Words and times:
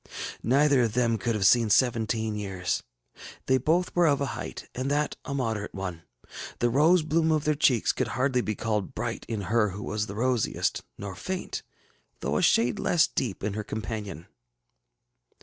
Neither 0.41 0.81
of 0.81 0.93
them 0.93 1.19
could 1.19 1.35
have 1.35 1.45
seen 1.45 1.69
seventeen 1.69 2.33
years. 2.33 2.81
They 3.45 3.59
both 3.59 3.95
were 3.95 4.07
of 4.07 4.19
a 4.19 4.25
height, 4.33 4.67
and 4.73 4.89
that 4.89 5.15
a 5.25 5.35
moderate 5.35 5.75
one. 5.75 6.01
The 6.57 6.71
rose 6.71 7.03
bloom 7.03 7.31
of 7.31 7.43
their 7.43 7.53
cheeks 7.53 7.91
could 7.91 8.07
hardly 8.07 8.41
be 8.41 8.55
called 8.55 8.95
bright 8.95 9.27
in 9.29 9.41
her 9.41 9.69
who 9.69 9.83
was 9.83 10.07
the 10.07 10.15
rosiest, 10.15 10.81
nor 10.97 11.13
faint, 11.13 11.61
though 12.21 12.37
a 12.37 12.41
shade 12.41 12.79
less 12.79 13.05
deep, 13.05 13.43
in 13.43 13.53
her 13.53 13.63
companion. 13.63 14.25